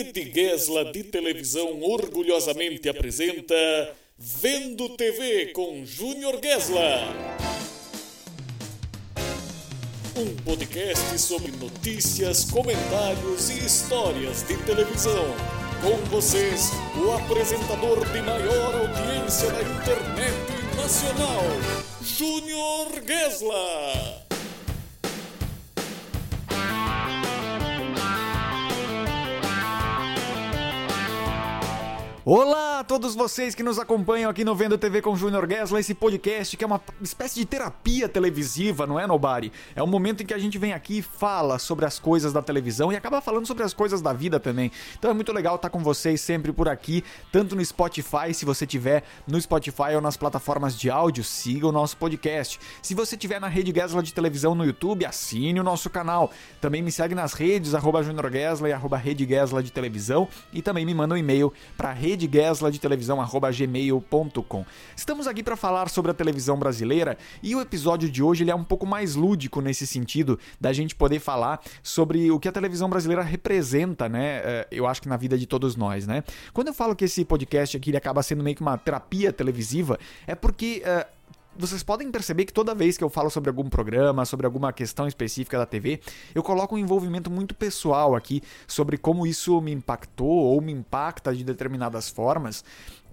[0.00, 3.54] Rede Gesla de Televisão orgulhosamente apresenta
[4.16, 7.06] Vendo TV com Júnior Gesla.
[10.16, 15.34] Um podcast sobre notícias, comentários e histórias de televisão.
[15.82, 21.42] Com vocês, o apresentador de maior audiência da internet nacional,
[22.02, 24.29] Júnior Gesla.
[32.32, 32.59] Olá
[32.90, 36.64] todos vocês que nos acompanham aqui no Vendo TV com Júnior Gessler, esse podcast que
[36.64, 39.52] é uma espécie de terapia televisiva, não é, Nobari?
[39.76, 42.42] É um momento em que a gente vem aqui e fala sobre as coisas da
[42.42, 44.72] televisão e acaba falando sobre as coisas da vida também.
[44.98, 48.66] Então é muito legal estar com vocês sempre por aqui, tanto no Spotify, se você
[48.66, 52.58] tiver no Spotify ou nas plataformas de áudio, siga o nosso podcast.
[52.82, 56.32] Se você tiver na Rede Gessler de televisão no YouTube, assine o nosso canal.
[56.60, 60.84] Também me segue nas redes, arroba Júnior Gessler, arroba Rede Gessler de televisão e também
[60.84, 64.64] me manda um e-mail para rede de televisão gmail.com.
[64.96, 68.54] Estamos aqui para falar sobre a televisão brasileira e o episódio de hoje ele é
[68.54, 72.88] um pouco mais lúdico nesse sentido da gente poder falar sobre o que a televisão
[72.88, 74.40] brasileira representa, né?
[74.44, 76.24] É, eu acho que na vida de todos nós, né?
[76.52, 79.98] Quando eu falo que esse podcast aqui ele acaba sendo meio que uma terapia televisiva,
[80.26, 81.19] é porque uh,
[81.60, 85.06] vocês podem perceber que toda vez que eu falo sobre algum programa, sobre alguma questão
[85.06, 86.00] específica da TV,
[86.34, 91.34] eu coloco um envolvimento muito pessoal aqui sobre como isso me impactou ou me impacta
[91.34, 92.64] de determinadas formas.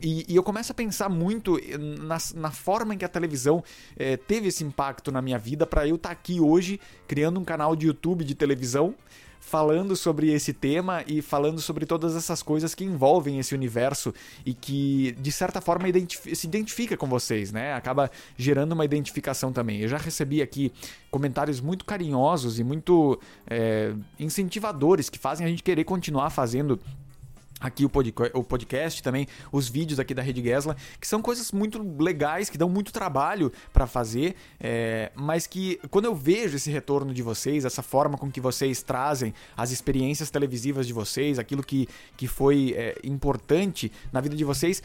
[0.02, 1.59] E, e eu começo a pensar muito
[2.00, 3.64] na, na forma em que a televisão
[3.98, 7.44] eh, teve esse impacto na minha vida para eu estar tá aqui hoje criando um
[7.44, 8.94] canal de YouTube de televisão
[9.48, 14.14] falando sobre esse tema e falando sobre todas essas coisas que envolvem esse universo
[14.45, 17.73] e que, de certa forma, identif se identifica com vocês, né?
[17.73, 19.80] Acaba gerando uma identificação também.
[19.80, 20.70] Eu já recebi aqui
[21.09, 23.18] comentários muito carinhosos e muito
[23.50, 26.78] é, incentivadores que fazem a gente querer continuar fazendo
[27.59, 27.91] aqui o,
[28.33, 32.57] o podcast também, os vídeos aqui da Rede Gesla, que são coisas muito legais, que
[32.57, 37.66] dão muito trabalho para fazer, é, mas que quando eu vejo esse retorno de vocês,
[37.66, 42.73] essa forma com que vocês trazem as experiências televisivas de vocês, aquilo que, que foi
[42.75, 44.81] é, importante na vida de vocês,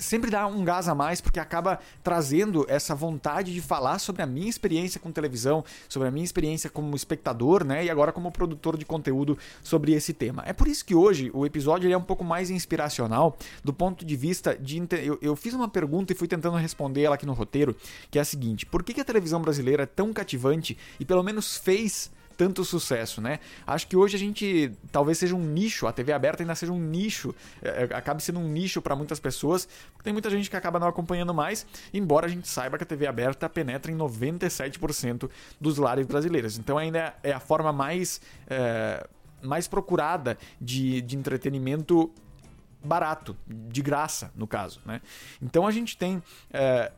[0.00, 4.26] sempre dá um gás a mais porque acaba trazendo essa vontade de falar sobre a
[4.26, 8.76] minha experiência com televisão, sobre a minha experiência como espectador, né, e agora como produtor
[8.76, 10.42] de conteúdo sobre esse tema.
[10.46, 14.16] É por isso que hoje o episódio é um pouco mais inspiracional do ponto de
[14.16, 17.76] vista de eu, eu fiz uma pergunta e fui tentando responder ela aqui no roteiro,
[18.10, 21.22] que é a seguinte: por que, que a televisão brasileira é tão cativante e pelo
[21.22, 22.10] menos fez
[22.40, 23.38] tanto sucesso, né?
[23.66, 26.80] Acho que hoje a gente talvez seja um nicho, a TV aberta ainda seja um
[26.80, 30.56] nicho, é, é acabe sendo um nicho para muitas pessoas, porque tem muita gente que
[30.56, 35.28] acaba não acompanhando mais, embora a gente saiba que a TV aberta penetra em 97%
[35.60, 36.56] dos lares brasileiros.
[36.56, 39.06] Então ainda é a forma mais, é,
[39.42, 42.10] mais procurada de, de entretenimento
[42.82, 44.80] barato, de graça, no caso.
[44.86, 45.02] Né?
[45.42, 46.90] Então a gente tem é,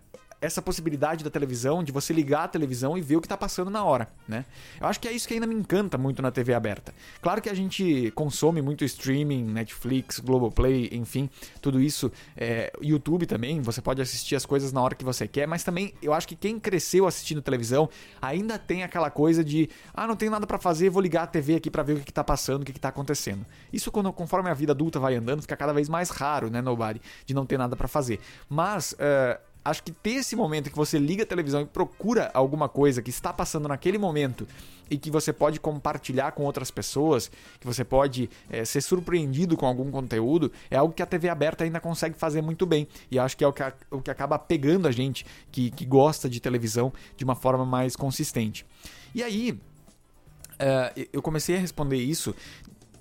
[0.43, 3.71] essa possibilidade da televisão, de você ligar a televisão e ver o que está passando
[3.71, 4.45] na hora, né?
[4.81, 6.93] Eu acho que é isso que ainda me encanta muito na TV aberta.
[7.23, 11.31] Claro que a gente consome muito streaming, Netflix, Globoplay, enfim,
[11.61, 15.47] tudo isso, é, YouTube também, você pode assistir as coisas na hora que você quer,
[15.47, 17.89] mas também eu acho que quem cresceu assistindo televisão
[18.21, 21.55] ainda tem aquela coisa de, ah, não tem nada para fazer, vou ligar a TV
[21.55, 23.47] aqui para ver o que, está passando, o que, está acontecendo.
[23.73, 27.01] Isso quando, conforme a vida adulta vai andando, fica cada vez mais raro, né, Nobody,
[27.25, 28.19] de não ter nada para fazer.
[28.49, 32.69] Mas, uh, acho que ter esse momento que você liga a televisão e procura alguma
[32.69, 34.47] coisa que está passando naquele momento
[34.91, 39.67] e que você pode compartilhar com outras pessoas, que você pode é, ser surpreendido com
[39.67, 42.87] algum conteúdo, é algo que a TV aberta ainda consegue fazer muito bem.
[43.11, 45.87] E acho que é o que, a, o que acaba pegando a gente que, que
[45.87, 48.67] gosta de televisão de uma forma mais consistente.
[49.15, 49.59] E aí,
[50.53, 52.33] Uh, eu comecei a responder isso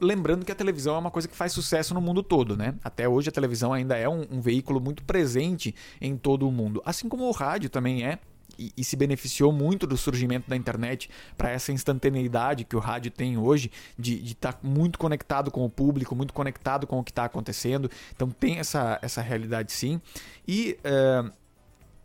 [0.02, 2.74] lembrando que a televisão é uma coisa que faz sucesso no mundo todo, né?
[2.84, 6.82] Até hoje a televisão ainda é um, um veículo muito presente em todo o mundo,
[6.84, 8.18] assim como o rádio também é,
[8.58, 13.10] e, e, se beneficiou muito do surgimento da internet para essa instantaneidade que o rádio
[13.12, 17.12] tem hoje, de estar tá muito conectado com o público, muito conectado com o que
[17.12, 17.90] está acontecendo.
[18.14, 20.02] Então tem essa, essa realidade sim.
[20.48, 21.32] E uh,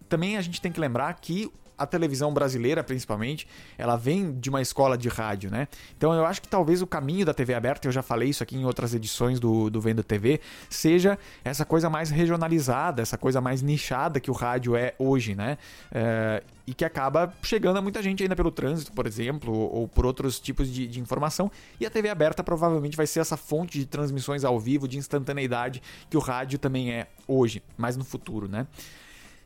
[0.08, 3.46] também a gente tem que lembrar que a televisão brasileira, principalmente,
[3.76, 5.68] ela vem de uma escola de rádio, né?
[5.96, 8.56] Então eu acho que talvez o caminho da TV aberta, eu já falei isso aqui
[8.56, 10.40] em outras edições do, do Vendo TV,
[10.70, 15.58] seja essa coisa mais regionalizada, essa coisa mais nichada que o rádio é hoje, né?
[15.92, 20.04] É, e que acaba chegando a muita gente ainda pelo trânsito, por exemplo, ou, por
[20.04, 21.50] outros tipos de, de, informação.
[21.78, 25.80] E a TV aberta provavelmente vai ser essa fonte de transmissões ao vivo, de instantaneidade,
[26.10, 28.66] que o rádio também é hoje, mais no futuro, né?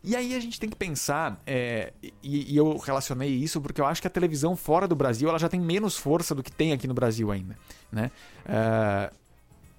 [0.03, 1.93] E aí a gente tem que pensar, é,
[2.23, 5.39] e, e, eu relacionei isso porque eu acho que a televisão fora do Brasil ela
[5.39, 7.55] já tem menos força do que tem aqui no Brasil ainda.
[7.93, 8.11] Né?
[8.47, 9.15] Uh,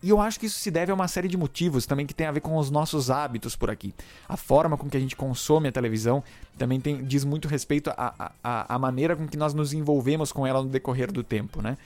[0.04, 2.26] E eu acho que isso se deve a uma série de motivos também que tem
[2.26, 3.94] a ver com os nossos hábitos por aqui.
[4.28, 6.24] A forma com que a gente consome a televisão
[6.58, 10.70] também tem, diz muito respeito à, maneira com que nós nos envolvemos com ela no
[10.70, 11.78] decorrer do tempo, né?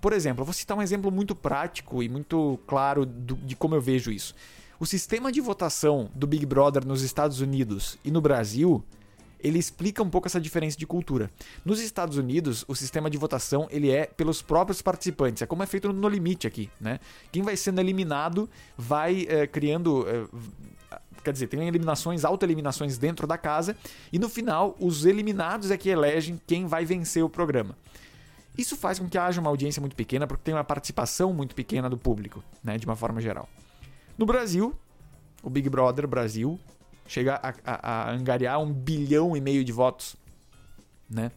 [0.00, 3.74] Por exemplo, eu vou citar um exemplo muito prático e muito claro do, de como
[3.74, 4.34] eu vejo isso.
[4.78, 8.84] O sistema de votação do Big Brother nos Estados Unidos e no Brasil
[9.40, 11.30] ele explica um pouco essa diferença de cultura.
[11.64, 15.66] Nos Estados Unidos, o sistema de votação ele é pelos próprios participantes, é como é
[15.66, 17.00] feito no limite aqui, né?
[17.32, 20.26] Quem vai sendo eliminado vai é, criando é,
[21.24, 23.76] quer dizer, tem eliminações, auto-eliminações dentro da casa,
[24.12, 27.76] e no final, os eliminados é que elegem quem vai vencer o programa.
[28.56, 31.90] Isso faz com que haja uma audiência muito pequena, porque tem uma participação muito pequena
[31.90, 33.48] do público, né, de uma forma geral.
[34.18, 34.74] No Brasil,
[35.42, 36.58] o Big Brother Brasil
[37.06, 40.16] chega a, a, a angariar um bilhão e meio de votos,
[41.08, 41.30] né?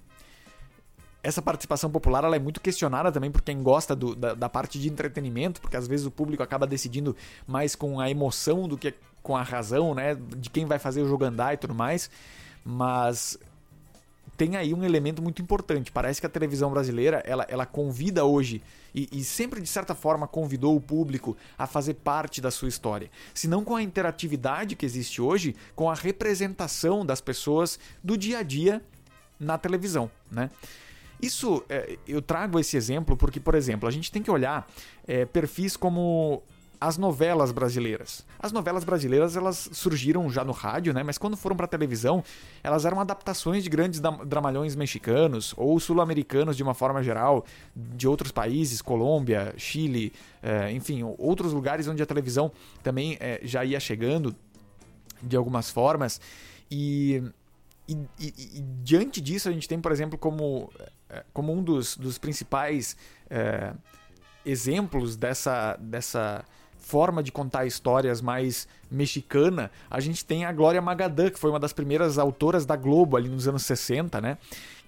[1.21, 4.79] Essa participação popular ela é muito questionada também por quem gosta do, da, da, parte
[4.79, 7.15] de entretenimento, porque às vezes o público acaba decidindo
[7.45, 10.15] mais com a emoção do que com a razão, né?
[10.15, 12.09] De quem vai fazer o jogo andar e tudo mais.
[12.63, 13.37] Mas
[14.39, 15.91] tem aí um elemento muito importante.
[15.91, 18.63] Parece que a televisão brasileira ela, ela convida hoje
[18.95, 23.12] e, e, sempre de certa forma convidou o público a fazer parte da sua história.
[23.33, 28.38] Se não com a interatividade que existe hoje, com a representação das pessoas do dia
[28.38, 28.81] a dia
[29.38, 30.50] na televisão, né?
[31.21, 34.65] Isso é, eu trago esse exemplo porque, por exemplo, a gente tem que olhar
[35.06, 36.42] é, perfis como
[36.81, 38.25] as novelas brasileiras.
[38.39, 41.03] As novelas brasileiras elas surgiram já no rádio, né?
[41.03, 42.23] Mas quando foram para televisão,
[42.63, 47.45] elas eram adaptações de grandes dramalhões mexicanos ou sul-americanos de uma forma geral,
[47.75, 52.51] de outros países, Colômbia, Chile, é, enfim, outros lugares onde a televisão
[52.81, 54.33] também é, já ia chegando
[55.21, 56.21] de algumas formas.
[56.71, 57.21] E,
[57.87, 60.71] e, e, e, diante disso a gente tem, por exemplo, como,
[61.09, 62.95] eh, como um dos, dos principais
[63.29, 63.73] é,
[64.45, 66.45] exemplos dessa, dessa
[66.89, 71.59] forma de contar histórias mais mexicana, a gente tem a Glória Magadã, que foi uma
[71.59, 74.38] das primeiras autoras da Globo ali nos anos 60, né?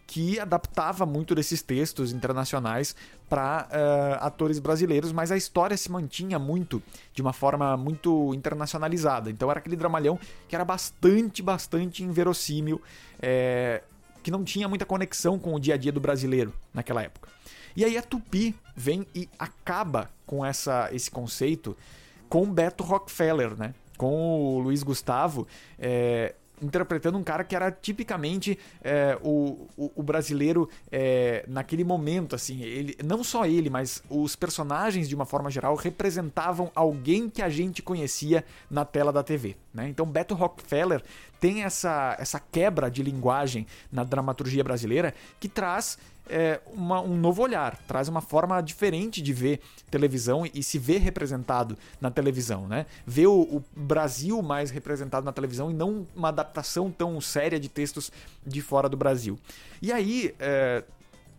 [0.07, 2.93] que adaptava muito desses textos internacionais
[3.29, 6.83] para uh, eh, atores brasileiros, mas a história se mantinha muito
[7.13, 9.29] de uma forma muito internacionalizada.
[9.31, 10.19] Então era aquele dramalhão
[10.49, 12.81] que era bastante, bastante inverossímil,
[13.21, 13.83] é,
[14.21, 17.29] que não tinha muita conexão com o dia a dia do brasileiro naquela época.
[17.75, 21.75] E aí a Tupi vem e acaba com essa, esse conceito
[22.29, 23.73] com Beto Rockefeller, né?
[23.97, 25.47] Com o Luiz Gustavo,
[25.77, 32.35] é, interpretando um cara que era tipicamente é, o, o, o, brasileiro é, naquele momento,
[32.35, 37.41] assim, ele, não só ele, mas os personagens de uma forma geral representavam alguém que
[37.41, 39.89] a gente conhecia na tela da TV, né?
[39.89, 41.03] Então Beto Rockefeller
[41.39, 45.97] tem essa, essa quebra de linguagem na dramaturgia brasileira que traz
[46.31, 50.99] é, uma, um novo olhar, traz uma forma diferente de ver televisão e, se ver
[50.99, 52.85] representado na televisão, né?
[53.05, 57.67] Ver o, o, Brasil mais representado na televisão e não uma adaptação tão séria de
[57.67, 58.11] textos
[58.45, 59.37] de fora do Brasil.
[59.81, 60.83] E aí, é,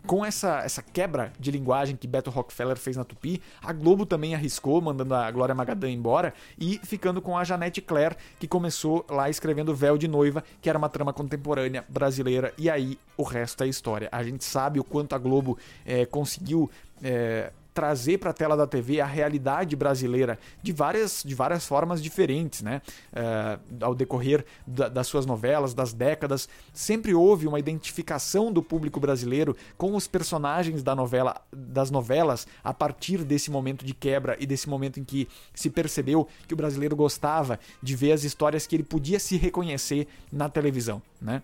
[0.07, 4.35] com essa, essa quebra de linguagem que Beto Rockefeller fez na Tupi, a Globo também
[4.35, 9.31] arriscou, mandando a Glória Magadã embora e ficando com a Janete Claire, que começou lá
[9.31, 13.69] escrevendo Véu de Noiva, que era uma trama contemporânea brasileira, e aí o resto é
[13.69, 14.09] história.
[14.11, 16.71] A gente sabe o quanto a Globo é, conseguiu.
[17.03, 22.03] É, trazer para a tela da TV a realidade brasileira de várias, de várias formas
[22.03, 22.83] diferentes, né?
[23.13, 29.01] Uh, ao decorrer da, das suas novelas, das décadas, sempre houve uma identificação do público
[29.01, 34.47] brasileiro com os personagens da novela, das novelas a partir desse momento de quebra e
[34.47, 38.77] desse momento em que se percebeu que o brasileiro gostava de ver as histórias que
[38.77, 41.43] ele podia se reconhecer na televisão, né?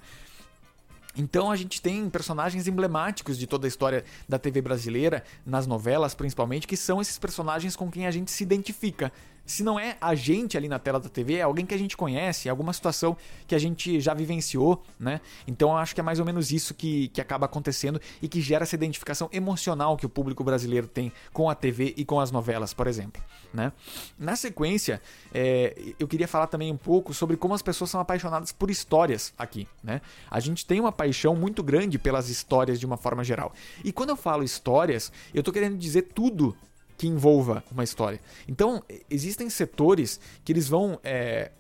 [1.17, 6.15] Então a gente tem personagens emblemáticos de toda a história da TV brasileira, nas novelas
[6.15, 9.12] principalmente, que são esses personagens com quem a gente se identifica
[9.49, 11.97] se não é a gente ali na tela da TV, é alguém que a gente
[11.97, 15.23] conhece, é alguma situação que a gente já vivenciou, né?
[15.47, 18.43] Então eu acho que é mais ou menos isso que, que acaba acontecendo e que
[18.43, 22.31] gera essa identificação emocional que o público brasileiro tem com a TV e com as
[22.31, 23.73] novelas, por exemplo, né?
[24.19, 25.00] Na sequência,
[25.33, 29.33] é, eu queria falar também um pouco sobre como as pessoas são apaixonadas por histórias
[29.38, 30.02] aqui, né?
[30.31, 33.55] A gente tem uma paixão muito grande pelas histórias de uma forma geral.
[33.83, 36.55] E quando eu falo histórias, eu tô querendo dizer tudo
[36.99, 38.21] que envolva uma história.
[38.49, 41.52] Então, existem setores que eles vão é,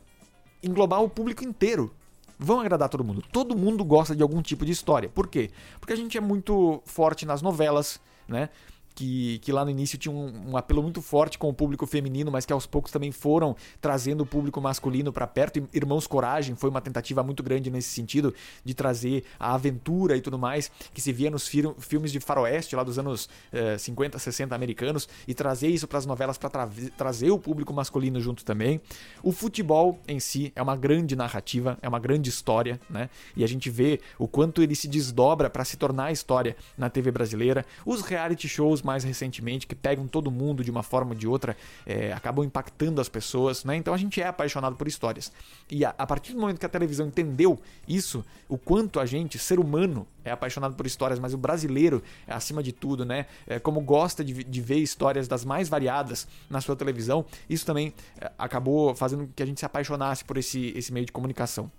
[0.62, 1.94] englobar o público inteiro.
[2.36, 3.22] Vão agradar todo mundo.
[3.32, 5.08] Todo mundo gosta de algum tipo de história.
[5.08, 5.50] Por quê?
[5.80, 8.50] Porque a gente é muito forte nas novelas, né?
[8.98, 12.32] Que, que lá no início tinha um, um, apelo muito forte com o público feminino,
[12.32, 15.68] mas que aos poucos também foram trazendo o público masculino para perto.
[15.72, 20.36] Irmãos Coragem foi uma tentativa muito grande nesse sentido, de trazer a aventura e tudo
[20.36, 25.08] mais, que se via nos filmes de faroeste lá dos anos eh, 50, 60 americanos,
[25.28, 28.80] e trazer isso para as novelas para tra trazer o público masculino junto também.
[29.22, 33.08] O futebol em si é uma grande narrativa, é uma grande história, né?
[33.36, 37.12] E a gente vê o quanto ele se desdobra para se tornar história na TV
[37.12, 37.64] brasileira.
[37.86, 41.54] Os reality shows mais recentemente, que pegam todo mundo de uma forma ou de outra,
[41.84, 43.76] é, acabam impactando as pessoas, né?
[43.76, 45.30] Então a gente é apaixonado por histórias.
[45.70, 49.38] E a, a partir do momento que a televisão entendeu isso, o quanto a gente,
[49.38, 53.26] ser humano, é apaixonado por histórias, mas o brasileiro, é acima de tudo, né?
[53.46, 57.92] É, como gosta de, de ver histórias das mais variadas na sua televisão, isso também
[58.18, 61.70] é, acabou fazendo com que a gente se apaixonasse por esse, esse meio de comunicação.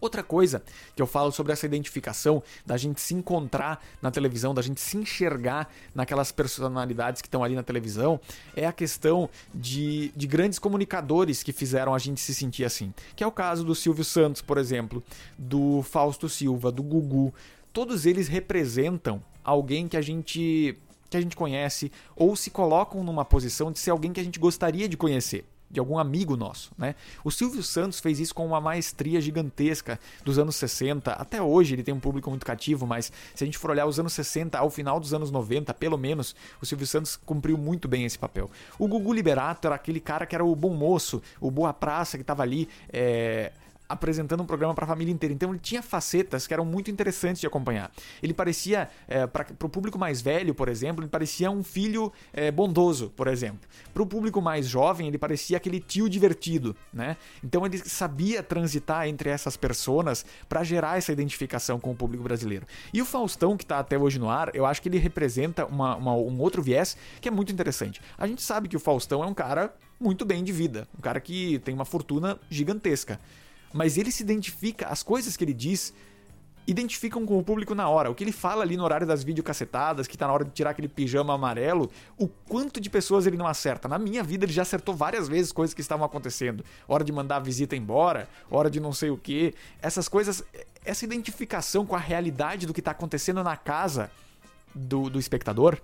[0.00, 0.62] Outra coisa
[0.96, 4.96] que eu falo sobre essa identificação, da gente se encontrar na televisão, da gente se
[4.96, 8.20] enxergar naquelas personalidades que estão ali na televisão,
[8.56, 12.94] é a questão de, de grandes comunicadores que fizeram a gente se sentir assim.
[13.14, 15.02] Que é o caso do Silvio Santos, por exemplo,
[15.38, 17.34] do Fausto Silva, do Gugu.
[17.72, 20.76] Todos eles representam alguém que a gente
[21.08, 24.38] que a gente conhece ou se colocam numa posição de ser alguém que a gente
[24.38, 26.94] gostaria de conhecer de algum amigo nosso, né?
[27.22, 31.12] O Silvio Santos fez isso com uma maestria gigantesca dos anos 60.
[31.12, 34.00] Até hoje ele tem um público muito cativo, mas se a gente for olhar os
[34.00, 38.04] anos 60 ao final dos anos 90, pelo menos, o Silvio Santos cumpriu muito bem
[38.04, 38.50] esse papel.
[38.78, 42.22] O Gugu Liberato era aquele cara que era o bom moço, o boa praça que
[42.22, 43.52] estava ali é,
[43.90, 45.34] apresentando um programa para a família inteira.
[45.34, 47.90] Então ele tinha facetas que eram muito interessantes de acompanhar.
[48.22, 52.50] Ele parecia, é, para o público mais velho, por exemplo, ele parecia um filho é,
[52.50, 53.68] bondoso, por exemplo.
[53.92, 57.16] Para o público mais jovem, ele parecia aquele tio divertido, né?
[57.42, 62.66] Então ele sabia transitar entre essas personas para gerar essa identificação com o público brasileiro.
[62.94, 65.96] E o Faustão, que está até hoje no ar, eu acho que ele representa uma,
[65.96, 68.00] uma, um outro viés que é muito interessante.
[68.16, 71.20] A gente sabe que o Faustão é um cara muito bem de vida, um cara
[71.20, 73.18] que tem uma fortuna gigantesca
[73.72, 75.92] mas ele se identifica, as coisas que ele diz
[76.66, 78.10] identificam com o público na hora.
[78.10, 80.70] O que ele fala ali no horário das videocacetadas, que tá na hora de tirar
[80.70, 83.88] aquele pijama amarelo, o quanto de pessoas ele não acerta.
[83.88, 86.64] Na minha vida ele já acertou várias vezes coisas que estavam acontecendo.
[86.86, 89.54] Hora de mandar a visita embora, hora de não sei o que.
[89.82, 90.44] Essas coisas,
[90.84, 94.10] essa identificação com a realidade do que tá acontecendo na casa
[94.74, 95.80] do, do espectador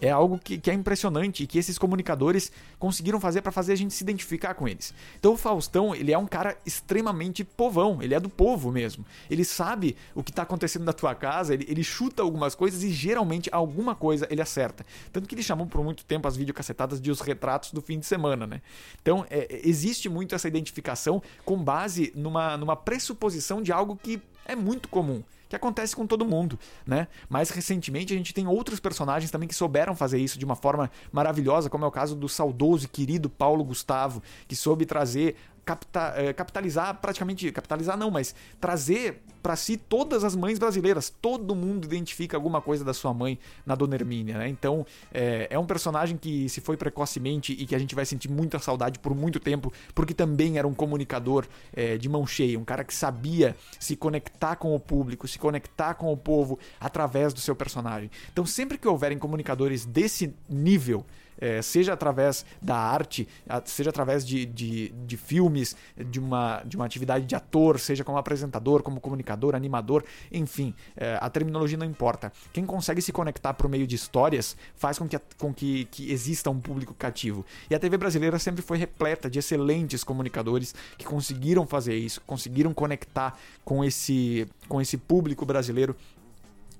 [0.00, 3.76] é algo que, que, é impressionante e que esses comunicadores conseguiram fazer para fazer a
[3.76, 4.94] gente se identificar com eles.
[5.18, 9.04] Então o Faustão, ele é um cara extremamente povão, ele é do povo mesmo.
[9.30, 12.90] Ele sabe o que está acontecendo na tua casa, ele, ele, chuta algumas coisas e
[12.90, 14.84] geralmente alguma coisa ele acerta.
[15.12, 18.06] Tanto que ele chamou por muito tempo as videocacetadas de os retratos do fim de
[18.06, 18.60] semana, né?
[19.00, 24.54] Então é, existe muito essa identificação com base numa, numa pressuposição de algo que é
[24.54, 27.08] muito comum que acontece com todo mundo, né?
[27.28, 30.90] Mais recentemente a gente tem outros personagens também que souberam fazer isso de uma forma
[31.10, 35.36] maravilhosa, como é o caso do saudoso e querido Paulo Gustavo, que soube trazer
[35.68, 41.12] capta, é, capitalizar, praticamente, capitalizar não, mas trazer para si todas as mães brasileiras.
[41.20, 44.48] Todo mundo identifica alguma coisa da sua mãe na Dona Hermínia, né?
[44.48, 48.30] Então é, é um personagem que se foi precocemente e que a gente vai sentir
[48.30, 52.64] muita saudade por muito tempo, porque também era um comunicador é, de mão cheia, um
[52.64, 57.40] cara que sabia se conectar com o público, se conectar com o povo através do
[57.40, 58.10] seu personagem.
[58.32, 61.04] Então sempre que houverem comunicadores desse nível,
[61.38, 63.28] é, seja através da arte,
[63.64, 68.18] seja através de, de, de, filmes, de uma, de uma atividade de ator, seja como
[68.18, 72.32] apresentador, como comunicador, animador, enfim, é, a terminologia não importa.
[72.52, 76.50] Quem consegue se conectar por meio de histórias faz com que, com que, que exista
[76.50, 77.44] um público cativo.
[77.70, 82.74] E a TV brasileira sempre foi repleta de excelentes comunicadores que conseguiram fazer isso, conseguiram
[82.74, 85.96] conectar com esse, com esse público brasileiro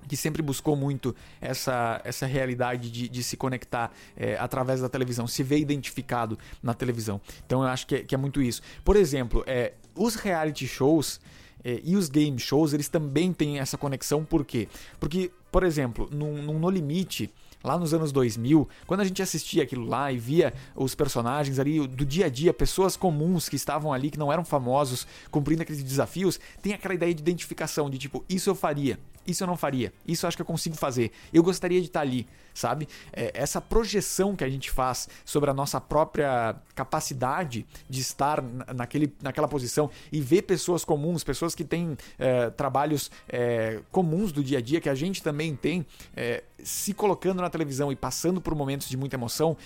[0.07, 5.27] que sempre buscou muito essa, essa realidade de, de se conectar é, através da televisão,
[5.27, 7.21] se ver identificado na televisão.
[7.47, 8.63] Então eu acho que é, que é muito isso.
[8.85, 11.21] Por exemplo, é, os reality shows
[11.65, 14.69] é, e os game shows, eles também têm essa conexão, por quê?
[15.01, 17.31] Porque, por exemplo, num, num No Limite,
[17.63, 21.87] lá nos anos 2000, quando a gente assistia aquilo lá e via os personagens ali
[21.87, 25.83] do dia a dia, pessoas comuns que estavam ali, que não eram famosos, cumprindo aqueles
[25.83, 29.93] desafios, tem aquela ideia de identificação, de tipo, isso eu faria, isso eu não faria,
[30.07, 32.89] isso eu acho que eu consigo fazer, eu gostaria de estar ali, sabe?
[33.13, 38.43] É, essa projeção que a gente faz sobre a nossa própria capacidade de estar
[38.75, 44.43] naquele, naquela posição e ver pessoas comuns, pessoas que têm é, trabalhos é, comuns do
[44.43, 45.85] dia a dia, que a gente também tem,
[46.17, 49.57] é, se colocando na televisão e passando por momentos de muita emoção,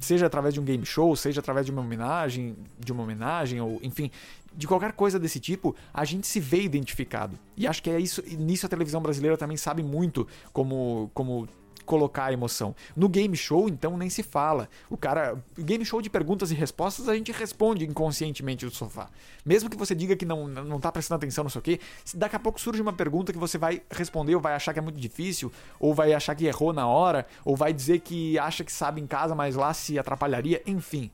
[0.00, 3.80] seja através de um game show, seja através de uma homenagem, de uma homenagem ou
[3.82, 4.10] enfim,
[4.54, 7.38] de qualquer coisa desse tipo, a gente se vê identificado.
[7.56, 11.48] E acho que é isso, nisso a televisão brasileira também sabe muito como como
[11.88, 12.76] colocar a emoção.
[12.94, 14.68] No game show, então, nem se fala.
[14.90, 15.42] O cara.
[15.58, 19.08] Game show de perguntas e respostas, a gente responde inconscientemente do sofá.
[19.44, 21.80] Mesmo que você diga que não, não tá prestando atenção, não sei o quê,
[22.14, 24.82] daqui a pouco surge uma pergunta que você vai responder, ou vai achar que é
[24.82, 28.70] muito difícil, ou vai achar que errou na hora, ou vai dizer que acha que
[28.70, 31.10] sabe em casa, mas lá se atrapalharia, enfim.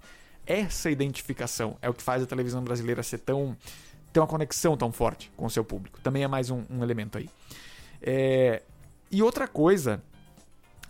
[0.47, 3.57] Essa identificação é o que faz a televisão brasileira ser tão.
[4.13, 6.01] ter uma conexão tão forte com o seu público.
[6.01, 7.31] Também é mais um, um elemento aí.
[8.03, 8.63] É,
[9.11, 10.03] e outra coisa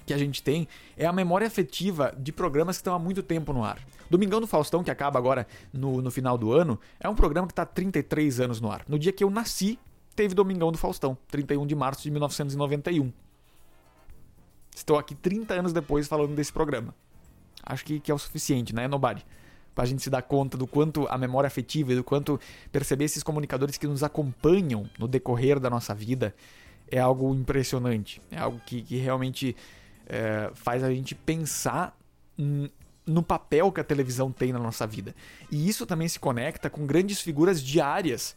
[0.06, 3.52] que a gente tem é a memória afetiva de programas que estão há muito tempo
[3.52, 3.78] no ar.
[4.10, 7.52] Domingão do Faustão, que acaba agora no, no final do ano, é um programa que
[7.52, 8.84] está há 33 anos no ar.
[8.88, 9.78] No dia que eu nasci,
[10.14, 13.12] teve Domingão do Faustão, 31 de março de 1991.
[14.74, 16.94] Estou aqui 30 anos depois falando desse programa.
[17.62, 19.24] Acho que, que é o suficiente, né, Nobody?
[19.74, 22.38] Pra gente se dar conta do quanto a memória afetiva e do quanto
[22.70, 26.34] perceber esses comunicadores que nos acompanham no decorrer da nossa vida
[26.88, 28.20] é algo impressionante.
[28.30, 29.56] É algo que, que realmente
[30.06, 31.96] é, faz a gente pensar
[33.06, 35.14] no papel que a televisão tem na nossa vida.
[35.50, 38.34] E isso também se conecta com grandes figuras diárias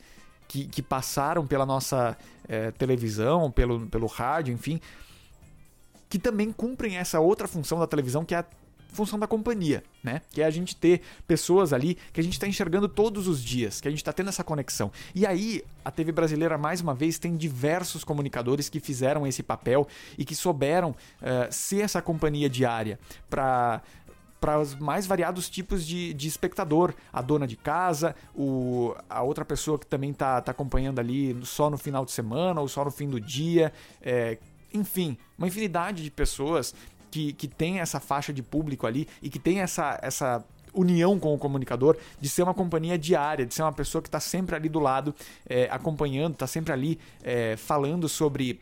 [0.47, 4.79] que, que passaram pela nossa é, televisão, pelo, pelo rádio, enfim,
[6.09, 8.45] que também cumprem essa outra função da televisão que é a
[8.97, 10.21] função da companhia, né?
[10.31, 13.79] Que é a gente ter pessoas ali que a gente está enxergando todos os dias,
[13.79, 14.91] que a gente está tendo essa conexão.
[15.13, 19.87] E aí, a TV brasileira, mais uma vez, tem diversos comunicadores que fizeram esse papel
[20.17, 20.95] e que souberam uh,
[21.51, 22.99] ser essa companhia diária
[23.29, 23.81] para
[24.39, 26.93] para os mais variados tipos de, de espectador.
[27.11, 31.71] A dona de casa, o, a outra pessoa que também está tá acompanhando ali só
[31.71, 33.73] no final de semana ou só no fim do dia.
[33.99, 34.37] É,
[34.71, 36.75] enfim, uma infinidade de pessoas
[37.11, 41.33] que, que tem essa faixa de público ali e que tem essa, essa união com
[41.33, 44.69] o comunicador, de ser uma companhia diária, de ser uma pessoa que está sempre ali
[44.69, 45.13] do lado,
[45.49, 48.59] é, acompanhando, está sempre ali é, falando sobre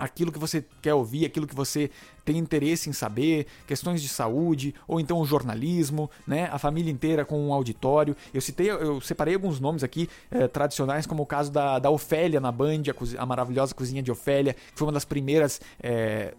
[0.00, 1.90] aquilo que você quer ouvir, aquilo que você
[2.24, 6.48] tem interesse em saber, questões de saúde, ou então o jornalismo, né?
[6.50, 8.16] A família inteira com um auditório.
[8.32, 12.40] Eu citei, eu separei alguns nomes aqui eh, tradicionais, como o caso da, da Ofélia
[12.40, 16.32] na Band, a, a, maravilhosa cozinha de Ofélia, que foi uma das primeiras eh,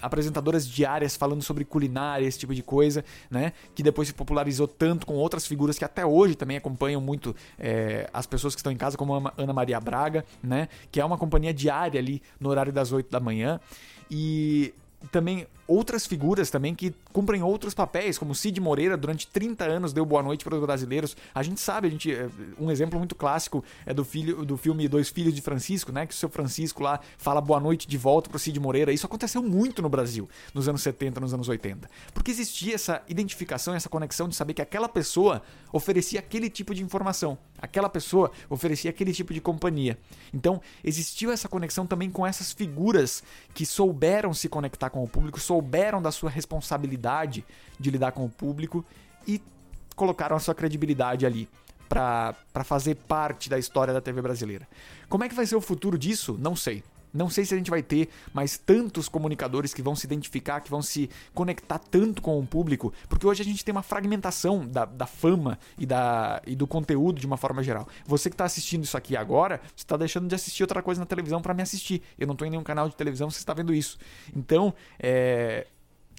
[0.00, 3.52] apresentadoras diárias falando sobre culinária, esse tipo de coisa, né?
[3.74, 8.08] Que depois se popularizou tanto com outras figuras que até hoje também acompanham muito é,
[8.12, 10.68] as pessoas que estão em casa, como a Ana Maria Braga, né?
[10.90, 13.60] Que é uma companhia diária ali no horário das 8 da manhã.
[14.10, 14.72] E
[15.06, 20.04] também outras figuras também que cumprem outros papéis, como Cid Moreira, durante 30 anos deu
[20.06, 21.16] boa noite para os brasileiros.
[21.34, 24.86] A gente sabe, a gente é, um exemplo muito clássico é do filho do filme
[24.88, 28.30] Dois Filhos de Francisco, né, que o seu Francisco lá fala boa noite de volta
[28.30, 28.92] para Cid Moreira.
[28.92, 31.88] Isso aconteceu muito no Brasil, nos anos 70, nos anos 80.
[32.14, 35.42] Porque existia essa identificação, essa conexão de saber que aquela pessoa
[35.72, 39.98] oferecia aquele tipo de informação, aquela pessoa oferecia aquele tipo de companhia.
[40.32, 43.22] Então, existiu essa conexão também com essas figuras
[43.54, 47.44] que souberam se conectar com o público, souberam da sua responsabilidade
[47.78, 48.84] de lidar com o público
[49.26, 49.40] e
[49.94, 51.48] colocaram a sua credibilidade ali
[51.88, 54.68] para fazer parte da história da TV brasileira.
[55.08, 56.36] Como é que vai ser o futuro disso?
[56.38, 56.82] Não sei.
[57.12, 60.70] Não sei se a gente vai ter mais tantos comunicadores que vão se identificar, que
[60.70, 64.84] vão se conectar tanto com o público, porque hoje a gente tem uma fragmentação da,
[64.84, 67.88] da fama e, da, e do conteúdo de uma forma geral.
[68.06, 71.06] Você que está assistindo isso aqui agora, você está deixando de assistir outra coisa na
[71.06, 72.02] televisão para me assistir.
[72.18, 73.98] Eu não estou em nenhum canal de televisão, você está vendo isso.
[74.34, 75.66] Então, é,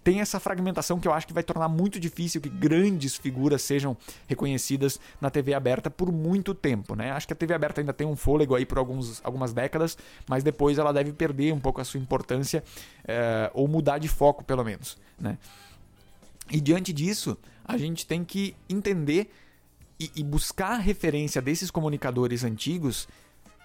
[0.08, 3.98] tem essa fragmentação que eu acho que vai tornar muito difícil que grandes figuras sejam
[4.26, 7.12] reconhecidas na TV aberta por muito tempo, né?
[7.12, 10.46] Acho que a TV aberta ainda tem um fôlego aí por alguns, algumas décadas, mas
[10.46, 12.64] depois ela deve perder um pouco a sua importância
[13.06, 15.38] é, ou mudar de foco, pelo menos, né?
[16.50, 19.30] E diante disso, a gente tem que entender
[20.00, 23.10] e, e buscar referência desses comunicadores antigos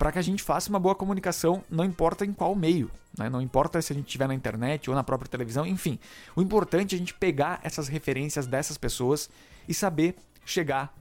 [0.02, 3.30] para que a gente faça uma boa comunicação, não importa em qual meio, né?
[3.30, 5.96] não importa se a gente estiver na internet ou na própria televisão, enfim.
[6.34, 9.30] O importante é a gente pegar essas referências dessas pessoas
[9.68, 10.92] e saber chegar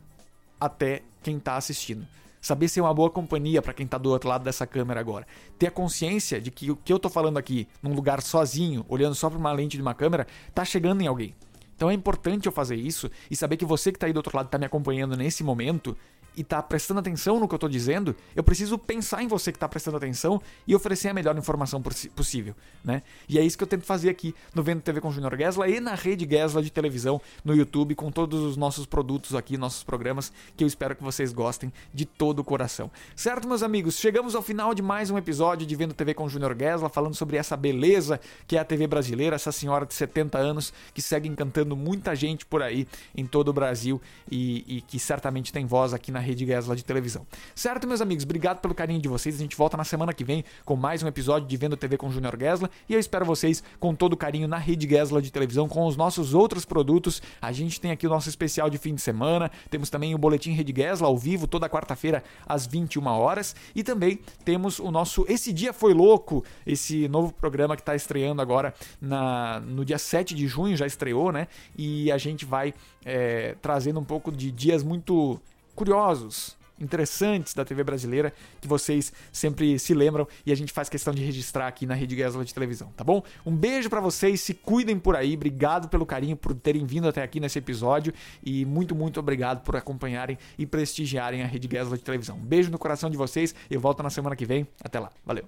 [0.60, 2.06] até quem está assistindo.
[2.40, 5.26] Saber ser uma boa companhia para quem está do outro lado dessa câmera agora.
[5.58, 9.16] Ter a consciência de que o que eu estou falando aqui, num lugar sozinho, olhando
[9.16, 11.34] só para uma lente de uma câmera, está chegando em alguém.
[11.76, 14.38] Então é importante eu fazer isso e saber que você que está aí do outro
[14.38, 15.98] lado está me acompanhando nesse momento
[16.36, 19.60] e tá prestando atenção no que eu tô dizendo, eu preciso pensar em você que
[19.60, 21.82] tá prestando atenção e oferecer a melhor informação
[22.16, 23.04] possível, né?
[23.28, 25.80] E é isso que eu tento fazer aqui no Vendo TV com Junior Gesla e
[25.80, 30.32] na rede Gesla de televisão no YouTube com todos os nossos produtos aqui, nossos programas,
[30.56, 32.90] que eu espero que vocês gostem de todo o coração.
[33.16, 33.98] Certo, meus amigos?
[33.98, 37.38] Chegamos ao final de mais um episódio de Vendo TV com Junior Gesla, falando sobre
[37.38, 41.76] essa beleza que é a TV brasileira, essa senhora de 70 anos que segue encantando
[41.76, 46.12] muita gente por aí em todo o Brasil e, e que certamente tem voz aqui
[46.12, 47.26] na Rede Gesla de televisão.
[47.56, 48.24] Certo, meus amigos?
[48.24, 49.36] Obrigado pelo carinho de vocês.
[49.36, 52.10] A gente volta na semana que vem com mais um episódio de Vendo TV com
[52.10, 55.68] Júnior Gesla e eu espero vocês com todo o carinho na Rede Gesla de televisão
[55.68, 57.22] com os nossos outros produtos.
[57.42, 60.52] A gente tem aqui o nosso especial de fim de semana, temos também o boletim
[60.52, 65.52] Rede Gesla ao vivo toda quarta-feira às 21 horas e também temos o nosso Esse
[65.52, 70.48] Dia Foi Louco, esse novo programa que está estreando agora na, no dia 7 de
[70.48, 71.48] junho, já estreou, né?
[71.78, 72.74] E a gente vai
[73.06, 75.40] é, trazendo um pouco de dias muito
[75.76, 81.14] curiosos, interessantes da TV brasileira que vocês sempre se lembram e a gente faz questão
[81.14, 83.24] de registrar aqui na Rede Gesla de televisão, tá bom?
[83.46, 87.22] Um beijo para vocês, se cuidem por aí, obrigado pelo carinho, por terem vindo até
[87.22, 92.04] aqui nesse episódio e muito, muito obrigado por acompanharem e prestigiarem a Rede Gesla de
[92.04, 92.38] televisão.
[92.38, 95.46] Um beijo no coração de vocês, eu volto na semana que vem, até lá, valeu!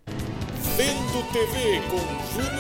[0.76, 2.54] Vendo TV com Júnior.